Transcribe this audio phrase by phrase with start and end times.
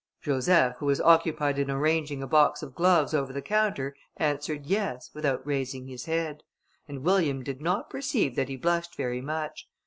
[0.23, 5.11] Joseph, who was occupied in arranging a box of gloves over the counter, answered "Yes,"
[5.13, 6.41] without raising his head,
[6.87, 9.67] and William did not perceive that he blushed very much.